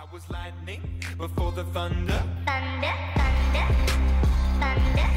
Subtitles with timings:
[0.00, 0.80] I was lightning
[1.18, 2.22] before the thunder.
[2.46, 3.66] Thunder, thunder,
[4.60, 5.08] thunder,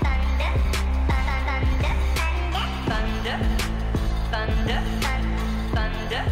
[0.00, 0.52] thunder,
[1.28, 1.76] thunder,
[2.88, 3.36] thunder,
[4.32, 4.80] thunder,
[5.76, 6.22] thunder,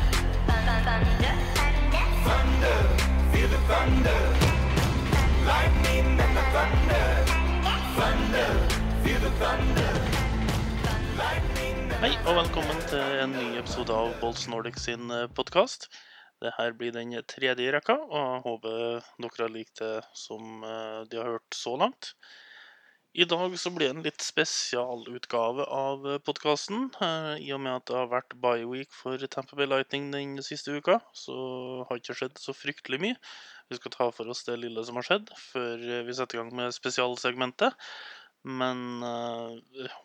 [0.49, 1.35] thunder, thunder,
[2.25, 2.79] Thunder,
[3.33, 4.19] feel the thunder.
[5.45, 7.05] Lightning and the thunder.
[8.01, 8.49] Thunder,
[9.05, 9.93] feel the thunder.
[11.19, 15.91] Lightning and Hei, og velkommen til en ny episode av Bolts Nordic sin eh, podkast.
[16.43, 18.77] Dette blir den tredje i rekka, og jeg håper
[19.25, 22.13] dere har likt det som eh, de har hørt så langt.
[23.19, 26.91] I dag så blir det en litt spesialutgave av podkasten.
[27.41, 31.01] I og med at det har vært bye-week for Tamper Bay Lightning den siste uka,
[31.17, 31.35] så
[31.89, 33.17] har det ikke skjedd så fryktelig mye.
[33.73, 36.53] Vi skal ta for oss det lille som har skjedd, før vi setter i gang
[36.61, 37.75] med spesialsegmentet.
[38.47, 39.57] Men uh,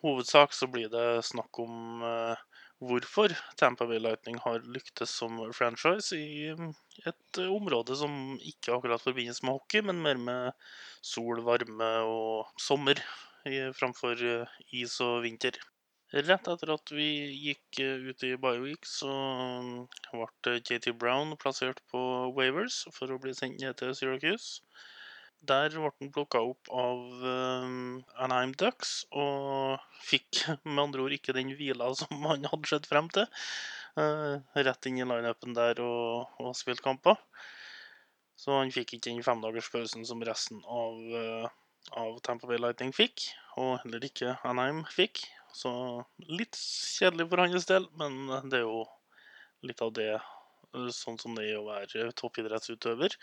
[0.02, 2.40] hovedsak så blir det snakk om eh,
[2.82, 9.02] hvorfor Tampa Bay Lightning har lyktes som franchise i et eh, område som ikke akkurat
[9.02, 10.66] forbindes med hockey, men mer med
[11.02, 13.00] sol, varme og sommer
[13.76, 15.58] framfor eh, is og vinter.
[16.14, 17.08] Rett etter at vi
[17.48, 19.10] gikk eh, ut i Bioweek, så
[20.12, 22.00] ble JT Brown plassert på
[22.36, 24.62] Wavers for å bli sendt ned til Syracuse.
[25.50, 31.36] Der ble han plukka opp av um, Anaheim Ducks og fikk med andre ord ikke
[31.36, 33.28] den hvila som han hadde sett frem til.
[34.00, 37.20] Eh, rett inn i lineupen der og, og spilte kamper.
[38.40, 41.46] Så han fikk ikke den femdagerspausen som resten av, eh,
[42.00, 43.28] av Tampa Bay Lightning fikk.
[43.60, 45.22] Og heller ikke Anaheim fikk.
[45.54, 45.70] Så
[46.26, 48.82] litt kjedelig for hans del, men det er jo
[49.64, 53.14] litt av det eh, sånn som det er å være toppidrettsutøver.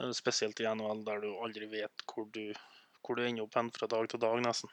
[0.00, 2.44] Eh, Spesielt i NHL, der du aldri vet hvor du,
[3.04, 4.72] hvor du ender opp hen fra dag til dag, nesten.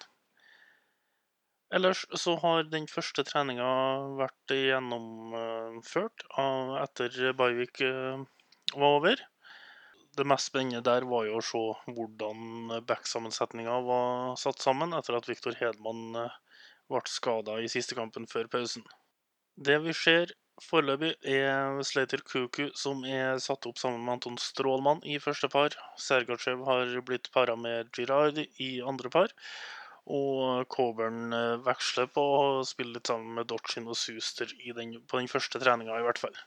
[1.78, 3.67] Ellers så har den første treninga
[4.22, 8.22] vært gjennomført av- etter Baivik eh,
[8.73, 9.23] var over.
[10.17, 15.28] Det mest spennende der var jo å se hvordan backsammensetninga var satt sammen etter at
[15.30, 16.39] Viktor Hedman eh,
[16.88, 18.88] ble skada i siste kampen før pausen.
[19.59, 20.31] Det vi ser
[20.63, 25.75] foreløpig, er Slater Kuku som er satt opp sammen med Anton Strålmann i første par.
[26.01, 29.34] Sergachev har blitt para med Girard i andre par.
[30.07, 35.19] Og Coburn eh, veksler på å spille litt sammen med Dodgin og Suster den, på
[35.19, 36.38] den første treninga, i hvert fall.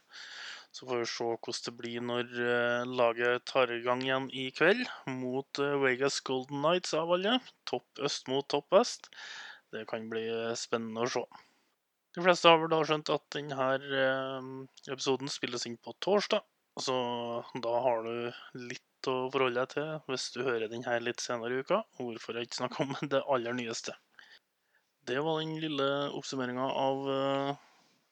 [0.71, 4.47] Så får vi se hvordan det blir når eh, laget tar i gang igjen i
[4.55, 4.83] kveld
[5.21, 7.37] mot eh, Vegas Golden Knights av alle.
[7.69, 9.11] Topp øst mot topp vest.
[9.71, 10.25] Det kan bli
[10.59, 11.25] spennende å se.
[12.15, 14.47] De fleste har vel da skjønt at denne eh,
[14.91, 16.43] episoden spilles inn på torsdag,
[16.79, 16.95] så
[17.63, 21.55] da har du litt å forholde deg til hvis du hører den her litt senere
[21.55, 21.81] i uka.
[21.97, 23.95] Hvorfor jeg ikke snakker om det aller nyeste.
[25.07, 27.53] Det var den lille oppsummeringa av eh,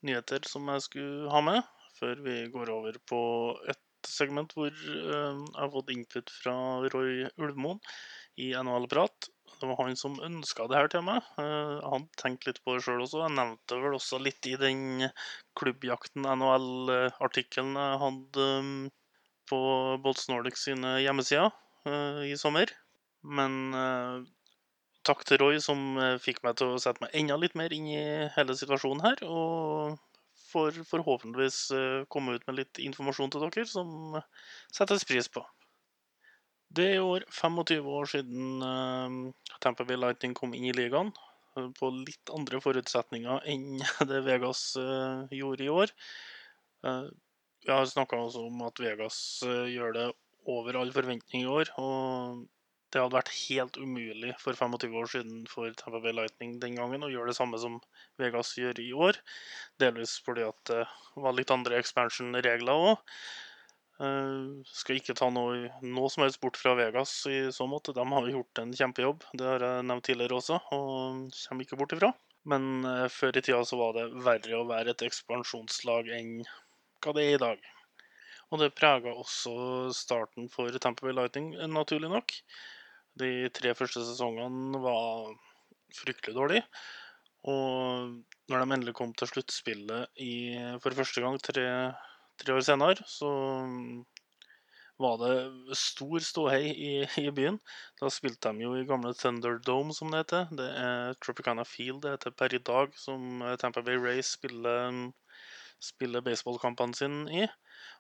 [0.07, 1.59] nyheter som jeg skulle ha med,
[1.99, 3.21] før vi går over på
[3.69, 6.55] et segment hvor eh, jeg har fått input fra
[6.95, 7.83] Roy Ulvmoen
[8.39, 9.29] i NHL-prat.
[9.59, 11.25] Det var han som ønska det her til meg.
[11.41, 13.25] Eh, Han tenkte litt på det sjøl også.
[13.25, 15.09] Jeg nevnte vel også litt i den
[15.59, 18.73] Klubbjakten NHL-artikkelen jeg hadde um,
[19.51, 19.59] på
[20.05, 21.51] Bolts Nordic sine hjemmesider
[21.89, 22.71] eh, i sommer.
[23.39, 24.23] Men eh,
[25.03, 28.03] takk til Roy som fikk meg til å sette meg enda litt mer inn i
[28.37, 29.25] hele situasjonen her.
[29.27, 29.99] Og
[30.49, 31.59] får forhåpentligvis
[32.09, 34.15] komme ut med litt informasjon til dere som
[34.73, 35.43] settes pris på.
[36.78, 41.09] Det er i år 25 år siden uh, Bay Lightning kom inn i ligaen.
[41.57, 43.81] eh, På litt andre forutsetninger enn
[44.12, 45.96] det Vegas uh, gjorde i år.
[46.85, 47.09] Uh,
[47.66, 50.06] Vi har snakka om at Vegas gjør det
[50.47, 51.74] over all forventning i år.
[51.81, 52.46] Og
[52.94, 57.06] det hadde vært helt umulig for 25 år siden for Tampa Bay Lightning den gangen
[57.06, 57.78] å gjøre det samme som
[58.22, 59.19] Vegas gjør i år.
[59.81, 60.86] Delvis fordi at det
[61.25, 63.03] var litt andre expansion-regler òg.
[63.99, 67.91] Uh, skal ikke ta noe, noe som helst bort fra Vegas i så måte.
[67.95, 71.95] De har gjort en kjempejobb, det har jeg nevnt tidligere også, og kommer ikke bort
[71.97, 72.13] ifra.
[72.47, 76.31] Men eh, før i tida så var det verre å være et ekspansjonslag enn
[77.03, 77.67] hva det er i dag.
[78.49, 79.53] Og det prega også
[79.94, 82.33] starten for Tampa Bay Lightning, eh, naturlig nok.
[83.19, 85.35] De tre første sesongene var
[86.00, 86.65] fryktelig dårlige.
[87.50, 88.15] Og
[88.51, 90.24] når de endelig kom til sluttspillet
[90.83, 91.68] for første gang tre,
[92.39, 93.30] tre år senere, så
[95.00, 97.59] var det stor ståhei i, i byen.
[98.01, 100.50] Da spilte de jo i gamle Thunderdome, som det heter.
[100.59, 104.97] Det er Tropicana Field det heter per i dag, som eh, Tampa Bay Race spiller,
[105.80, 107.45] spiller baseballkampene sine i.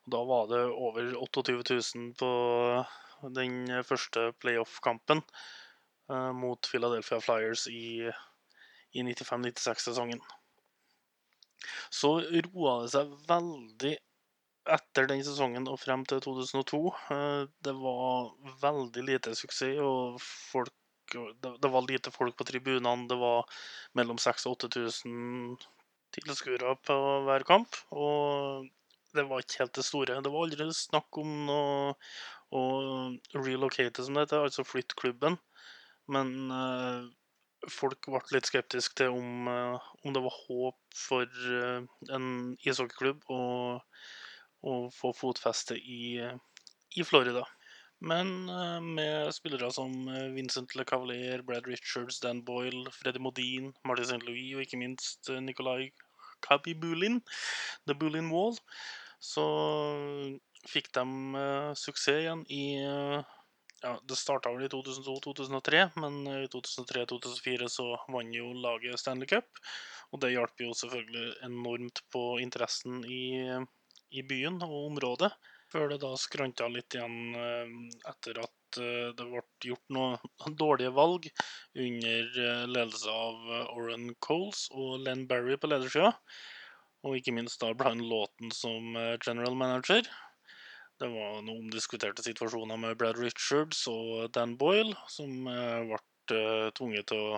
[0.03, 2.33] Og da var det over 28 000 på
[3.39, 8.11] den første playoff-kampen eh, mot Philadelphia Flyers i,
[8.91, 10.19] i 95-96-sesongen.
[11.91, 13.95] Så roa det seg veldig
[14.75, 16.81] etter den sesongen og frem til 2002
[17.15, 18.31] eh, Det var
[18.61, 20.75] veldig lite suksess, og folk
[21.09, 23.07] det, var lite folk på tribunene.
[23.09, 23.47] Det var
[23.97, 25.55] mellom 6000 og 8000
[26.13, 27.79] tilskuere på hver kamp.
[27.89, 28.67] Og
[29.17, 30.19] det var ikke helt det store.
[30.21, 32.63] Det var aldri snakk om å
[33.33, 35.37] relocate, som det heter, altså flytte klubben.
[36.09, 37.09] Men eh,
[37.69, 42.29] folk ble litt skeptiske til om, eh, om det var håp for eh, en
[42.63, 43.41] ishockeyklubb å,
[44.65, 46.19] å få fotfeste i,
[46.95, 47.45] i Florida.
[47.99, 54.05] Men eh, med spillere som eh, Vincent LeCavalier, Brad Richards, Dan Boyle, Freddy Modin, Marty
[54.07, 54.23] St.
[54.23, 55.91] Louis og ikke minst eh, Nikolai
[56.45, 57.19] Kabibulin,
[57.87, 58.55] The Bulin Wall,
[59.19, 59.43] så
[60.69, 61.03] fikk de
[61.75, 68.53] suksess igjen i ja, Det starta vel i 2002-2003, men i 2003-2004 så vant jo
[68.55, 69.59] laget Stanley Cup.
[70.15, 73.43] Og det hjalp jo selvfølgelig enormt på interessen i,
[74.11, 75.31] i byen og området.
[75.69, 77.73] Før det da skranta litt igjen eh,
[78.09, 81.27] etter at eh, det ble gjort noen dårlige valg
[81.77, 86.15] under eh, ledelse av Oren Coles og Len Barry på ledersida.
[87.05, 90.01] Og ikke minst da Brian Lawton som general manager.
[90.99, 96.01] Det var noen omdiskuterte situasjoner med Brad Richards og Dan Boyle, som ble
[96.75, 97.37] tvunget til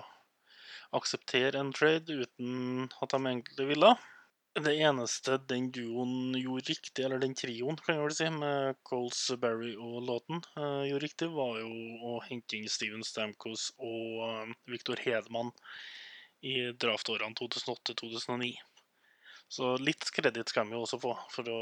[0.98, 3.92] akseptere en trade uten at de egentlig ville.
[4.52, 9.20] Det eneste den duoen gjorde riktig, eller den trioen kan jeg vel si, med Coles,
[9.40, 11.70] Barry og Lawton, uh, gjorde riktig, var jo
[12.10, 15.54] å hente inn Steven Stamkos og uh, Victor Hedman
[16.44, 18.52] i draftårene 2008-2009.
[19.52, 21.58] Så litt kreditt skal de jo også få for å,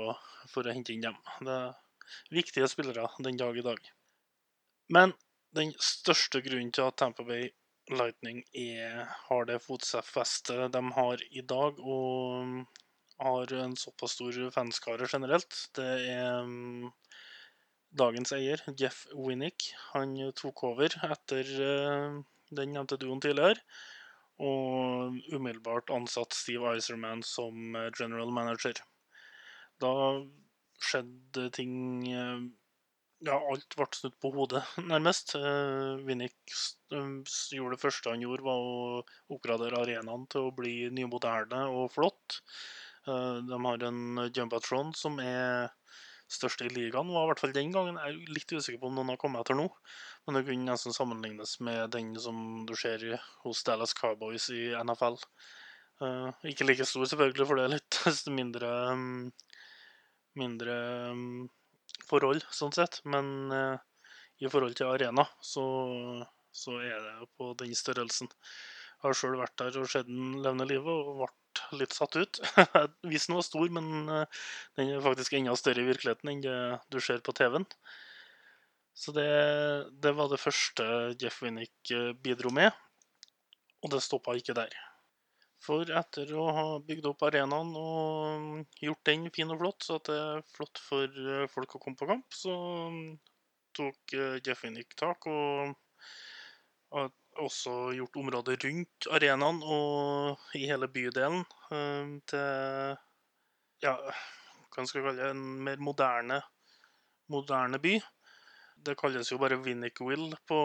[0.51, 1.17] for å hente inn dem.
[1.47, 3.91] Det er viktige spillere den dag i dag.
[4.91, 5.15] Men
[5.55, 7.53] den største grunnen til at Tampa Bay
[7.91, 12.65] Lightning er, har det fotfestet de har i dag, og
[13.21, 16.93] har en såpass stor fanskare generelt, det er um,
[17.91, 19.73] dagens eier, Jeff Winnick.
[19.91, 22.21] Han tok over etter uh,
[22.55, 23.59] den nevnte duoen tidligere,
[24.41, 28.79] og umiddelbart ansatt Steve Iserman som eh, general manager.
[29.83, 29.93] Da
[30.81, 31.75] skjedde ting
[32.09, 32.47] eh,
[33.27, 34.63] Ja, alt ble snudd på hodet,
[34.93, 35.35] nærmest.
[35.37, 39.03] Eh, eh, s- gjorde det første han gjorde, var å
[39.37, 42.39] oppgradere arenaen til å bli nymoderne og flott.
[43.07, 45.69] Eh, De har en jumpatron som er
[46.31, 47.99] størst i ligaen, var i hvert fall den gangen.
[48.01, 49.67] Jeg er litt usikker på om noen har kommet etter nå,
[50.27, 53.05] men det kunne nesten sammenlignes med den som du ser
[53.45, 55.19] hos Dallas Cowboys i NFL.
[56.01, 58.01] Eh, ikke like stor, selvfølgelig, for det er litt
[58.41, 59.33] mindre mm,
[60.41, 60.77] mindre
[61.15, 61.49] mm,
[62.11, 63.01] forhold, sånn sett.
[63.09, 63.79] Men eh,
[64.45, 65.65] i forhold til arena, så,
[66.53, 68.31] så er det på den størrelsen.
[68.31, 72.41] Jeg har sjøl vært der og sett den levende livet og ble litt satt ut.
[73.11, 74.45] Visen var stor, men eh,
[74.79, 76.61] den er faktisk enda større i virkeligheten enn det
[76.93, 77.67] du ser på TV-en.
[79.01, 79.31] Så det,
[80.03, 80.85] det var det første
[81.21, 82.75] Jeff Winnick eh, bidro med,
[83.81, 84.75] og det stoppa ikke der.
[85.61, 90.09] For etter å ha bygd opp arenaen og gjort den fin og flott, så at
[90.09, 92.55] det er flott for eh, folk å komme på kamp, så
[92.95, 93.03] mm,
[93.77, 95.75] tok eh, Jeff Winnick tak og
[96.97, 97.11] har
[97.45, 101.45] også gjort området rundt arenaen og i hele bydelen
[101.77, 102.97] eh, til
[103.85, 103.95] ja,
[104.73, 106.41] hva skal vi kalle en mer moderne,
[107.33, 107.99] moderne by.
[108.81, 110.59] Det kalles jo bare Winnickville på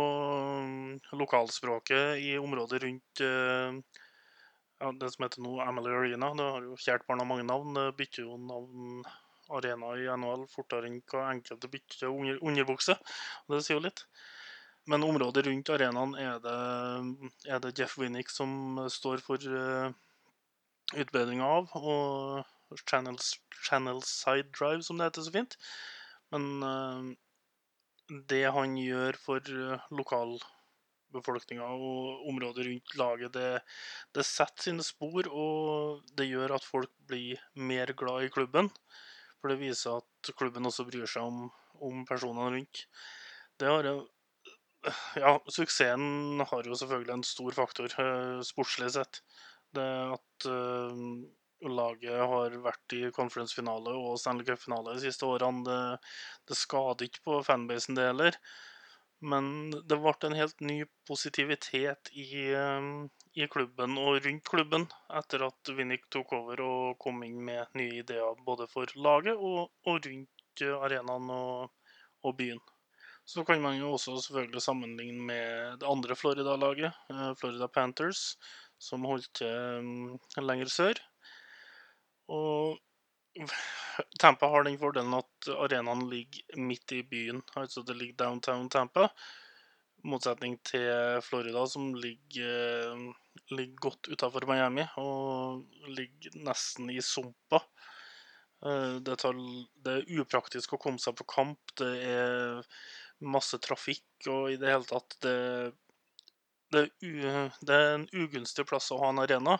[0.63, 3.23] mm, lokalspråket i området rundt
[4.81, 6.31] ja, det som heter nå Amalie Arena.
[6.35, 7.75] Det har jo kjært barn har mange navn.
[7.77, 9.03] Det bytter jo navn
[9.55, 12.97] arena i NHL fortere enn hva enkelte bytter under, underbukse.
[13.51, 14.05] Det sier jo litt.
[14.89, 16.57] Men området rundt arenaen er det,
[17.49, 19.89] er det Jeff Winnick som står for uh,
[20.93, 21.71] utbedringa av.
[21.79, 25.57] Og Channels, Channel Side Drive, som det heter så fint.
[26.33, 29.87] Men uh, det han gjør for uh,
[31.15, 33.61] lokalbefolkninga og området rundt laget, det,
[34.13, 38.69] det setter sine spor, og det gjør at folk blir mer glad i klubben.
[39.39, 41.47] For det viser at klubben også bryr seg om,
[41.81, 42.85] om personene rundt.
[43.59, 43.91] Det har
[45.17, 49.21] Ja, suksessen har jo selvfølgelig en stor faktor, eh, sportslig sett.
[49.73, 50.99] Det at eh,
[51.65, 55.79] laget har vært i conference-finale og Stanley Cup-finale de siste årene, det,
[56.49, 58.37] det skader ikke på fanbasen, det heller.
[59.25, 59.47] Men
[59.89, 60.77] det ble en helt ny
[61.09, 62.89] positivitet i, eh,
[63.41, 64.85] i klubben og rundt klubben
[65.19, 69.71] etter at Winnick tok over og kom inn med nye ideer både for laget og,
[69.89, 71.73] og rundt eh, arenaen og,
[72.21, 72.61] og byen.
[73.25, 78.35] Så kan man jo også selvfølgelig sammenligne med det andre Florida-laget, eh, Florida Panthers,
[78.77, 81.01] som holdt til mm, lenger sør.
[82.29, 82.77] Og
[84.19, 87.41] Tampa har den fordelen at arenaen ligger midt i byen.
[87.55, 89.09] Altså det ligger downtown Tampa.
[90.05, 92.99] Motsetning til Florida, som ligger,
[93.49, 97.61] ligger godt utafor Miami og ligger nesten i sumpa.
[98.65, 99.33] Eh, Det, tar,
[99.85, 101.73] det er upraktisk å komme seg på kamp.
[101.81, 102.61] Det er
[103.25, 105.35] masse trafikk, og i det hele tatt det,
[106.73, 109.57] det, er, u, det er en ugunstig plass å ha en arena.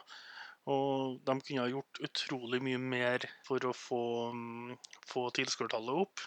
[0.72, 4.01] Og de kunne ha gjort utrolig mye mer for å få,
[4.34, 4.72] mm,
[5.05, 6.24] få tilskuertallet opp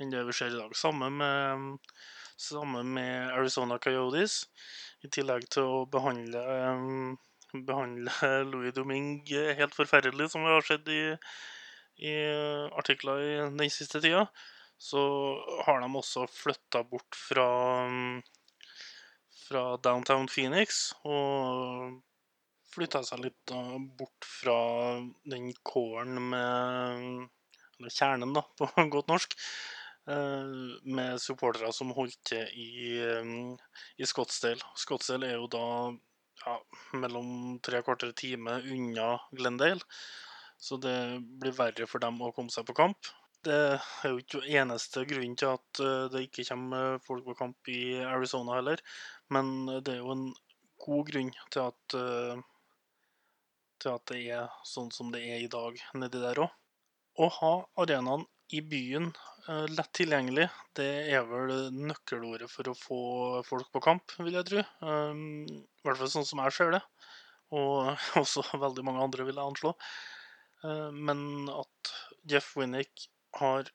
[0.00, 0.74] enn det vi ser i dag.
[0.76, 1.78] Samme med,
[2.40, 4.42] samme med Arizona Coyotes.
[5.04, 6.42] I tillegg til å behandle,
[6.76, 8.12] mm, behandle
[8.50, 11.02] Louis Domingue helt forferdelig, som vi har sett i,
[12.04, 12.14] i
[12.76, 14.26] artikler i den siste tida,
[14.80, 15.00] så
[15.66, 17.48] har de også flytta bort fra,
[17.88, 18.20] mm,
[19.48, 22.00] fra downtown Phoenix og
[22.74, 23.60] flytta seg litt da,
[24.00, 24.56] bort fra
[25.32, 27.28] den kåren med
[27.80, 29.36] Eller kjernen, da, på godt norsk.
[30.08, 30.50] eh,
[30.98, 33.34] Med supportere som holdt til i, eh,
[33.98, 34.62] i Scottsdale.
[34.76, 35.64] Scottsdale er jo da
[36.46, 36.56] ja,
[37.02, 39.80] mellom tre kvarter time unna Glendale.
[40.60, 40.96] Så det
[41.40, 43.08] blir verre for dem å komme seg på kamp.
[43.44, 47.70] Det er jo ikke eneste grunnen til at eh, det ikke kommer folk på kamp
[47.72, 48.82] i Arizona heller.
[49.32, 50.26] Men det er jo en
[50.84, 52.42] god grunn til at, eh,
[53.82, 56.52] til at det er sånn som det er i dag nedi der òg.
[57.20, 59.10] Å ha arenaen i byen
[59.48, 63.00] eh, lett tilgjengelig, det er vel nøkkelordet for å få
[63.46, 64.64] folk på kamp, vil jeg tro.
[64.82, 66.82] Um, I hvert fall sånn som jeg ser det.
[67.54, 67.90] Og
[68.22, 69.74] også veldig mange andre, vil jeg anslå.
[70.64, 71.92] Eh, Men at
[72.30, 73.08] Jeff Winnick
[73.38, 73.70] har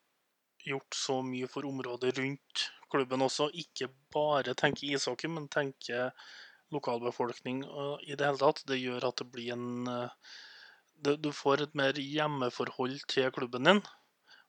[0.65, 6.11] gjort så mye for området rundt klubben også, ikke bare tenker ishockey, men tenker
[6.75, 7.63] lokalbefolkning
[8.05, 10.33] i det hele tatt, det gjør at det blir en eh,
[11.21, 13.81] Du får et mer hjemmeforhold til klubben din.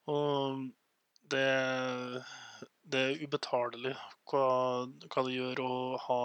[0.06, 0.66] Og
[1.32, 1.46] det,
[2.86, 3.96] det er ubetalelig
[4.30, 4.46] hva,
[4.86, 5.72] hva det gjør å
[6.06, 6.20] ha,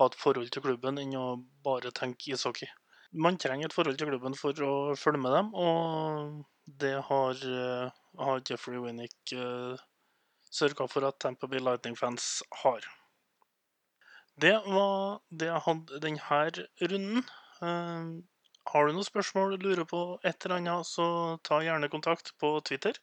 [0.00, 1.26] ha et forhold til klubben enn å
[1.64, 2.68] bare tenke ishockey.
[3.10, 6.44] Man trenger et forhold til klubben for å følge med dem, og
[6.78, 9.74] det har, eh, har Jeffrey Winnick uh,
[10.50, 12.86] sørga for at Tampa Bay Lightning-fans har.
[14.40, 16.40] Det var det jeg hadde denne
[16.92, 17.24] runden.
[17.66, 18.10] Eh,
[18.70, 21.04] har du noen spørsmål du lurer på et eller annet, så
[21.46, 22.96] ta gjerne kontakt på Twitter.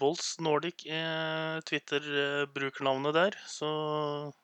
[0.00, 3.68] Bolts Nordic er Twitter-brukernavnet der, så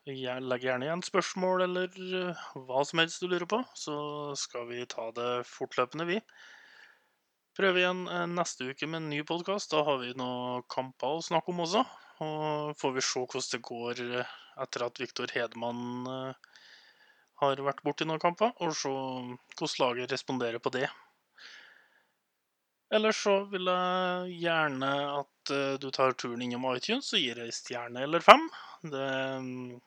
[0.06, 3.96] jeg legger gjerne igjen spørsmål eller eh, hva som helst du lurer på, så
[4.38, 6.20] skal vi ta det fortløpende, vi.
[7.58, 9.72] Prøve igjen eh, neste uke med en ny podkast.
[9.74, 11.82] Da har vi noen kamper å snakke om også.
[12.22, 16.50] Og får vi se hvordan det går eh, etter at Viktor Hedman eh,
[17.42, 20.88] har vært borti noen kamper, og se hvordan laget responderer på det.
[22.92, 24.90] Ellers så vil jeg gjerne
[25.22, 28.44] at eh, du tar turen innom iTunes og gir ei stjerne eller fem.
[28.84, 29.08] Det
[29.46, 29.80] mm,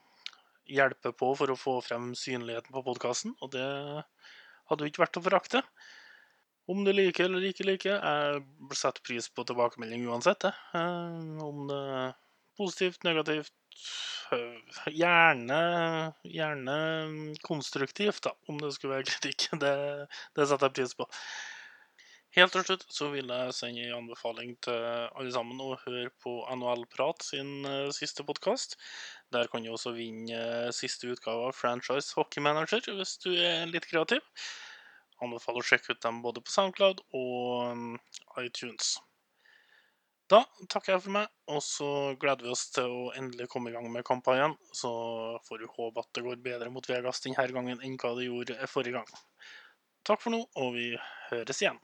[0.74, 3.68] hjelper på for å få frem synligheten på podkasten, og det
[4.72, 5.62] hadde jo ikke vært å forakte.
[6.66, 10.48] Om du liker eller ikke liker, jeg setter pris på tilbakemelding uansett.
[10.50, 11.84] Eh, Om det
[12.58, 13.54] positivt, negativt
[14.36, 14.62] øh,
[14.94, 15.60] Gjerne,
[16.28, 16.78] gjerne
[17.46, 19.50] konstruktivt, da, om det skulle være kritikk.
[19.62, 19.76] Det,
[20.36, 21.10] det setter jeg pris på.
[22.36, 26.34] Helt til slutt så vil jeg sende en anbefaling til alle sammen å høre på
[26.52, 28.76] NHL-prat sin eh, siste podkast.
[29.32, 33.64] Der kan du også vinne eh, siste utgave av Franchise Hockey Manager hvis du er
[33.72, 34.20] litt kreativ.
[35.24, 37.96] Anbefaler å sjekke ut dem både på SoundCloud og mm,
[38.44, 38.98] iTunes.
[40.32, 40.39] Da
[40.74, 43.86] takker jeg for meg, og så gleder vi oss til å endelig komme i gang
[43.94, 44.55] med kampanjen.
[44.74, 44.89] Så
[45.46, 48.70] får vi håpe at det går bedre mot Vegas denne gangen enn hva det gjorde
[48.72, 49.12] forrige gang.
[50.05, 50.88] Takk for nå, og vi
[51.29, 51.77] høres igjen.